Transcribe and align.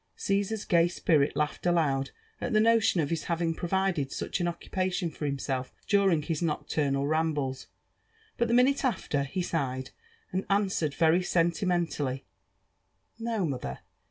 Caesar 0.15 0.55
s 0.55 0.65
gay 0.65 0.87
spirit 0.87 1.35
laughed 1.35 1.63
aloud 1.67 2.09
at 2.41 2.53
the 2.53 2.59
notion 2.59 3.01
of 3.01 3.09
hjs 3.09 3.25
having 3.25 3.53
provided 3.53 4.09
iCich 4.09 4.39
an 4.39 4.47
occupation 4.47 5.11
for 5.11 5.27
himself 5.27 5.75
during 5.87 6.23
his 6.23 6.41
nocturnal 6.41 7.05
rambles; 7.05 7.67
but 8.35 8.47
the 8.47 8.53
minute 8.55 8.83
after, 8.83 9.21
he 9.25 9.43
sighed, 9.43 9.91
and 10.31 10.43
answered 10.49 10.95
very 10.95 11.21
sentimentally," 11.21 12.25
No, 13.19 13.45
mother 13.45 13.81